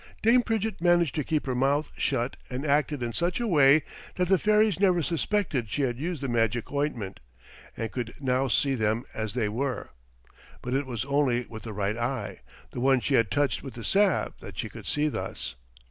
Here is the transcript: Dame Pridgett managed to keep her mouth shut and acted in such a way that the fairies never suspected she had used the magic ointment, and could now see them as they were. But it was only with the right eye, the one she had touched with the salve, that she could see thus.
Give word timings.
Dame 0.23 0.41
Pridgett 0.41 0.81
managed 0.81 1.13
to 1.13 1.23
keep 1.23 1.45
her 1.45 1.53
mouth 1.53 1.89
shut 1.95 2.35
and 2.49 2.65
acted 2.65 3.03
in 3.03 3.13
such 3.13 3.39
a 3.39 3.45
way 3.47 3.83
that 4.15 4.29
the 4.29 4.39
fairies 4.39 4.79
never 4.79 5.03
suspected 5.03 5.69
she 5.69 5.83
had 5.83 5.99
used 5.99 6.23
the 6.23 6.27
magic 6.27 6.71
ointment, 6.73 7.19
and 7.77 7.91
could 7.91 8.15
now 8.19 8.47
see 8.47 8.73
them 8.73 9.05
as 9.13 9.35
they 9.35 9.47
were. 9.47 9.91
But 10.63 10.73
it 10.73 10.87
was 10.87 11.05
only 11.05 11.45
with 11.45 11.61
the 11.61 11.71
right 11.73 11.97
eye, 11.99 12.41
the 12.71 12.79
one 12.79 12.99
she 12.99 13.13
had 13.13 13.29
touched 13.29 13.61
with 13.61 13.75
the 13.75 13.83
salve, 13.83 14.33
that 14.39 14.57
she 14.57 14.69
could 14.69 14.87
see 14.87 15.07
thus. 15.07 15.53